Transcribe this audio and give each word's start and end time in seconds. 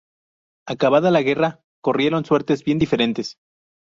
Acabada 0.65 1.11
la 1.11 1.21
guerra 1.21 1.61
corrieron 1.79 2.25
suertes 2.25 2.63
bien 2.63 2.79
diferentes. 2.79 3.37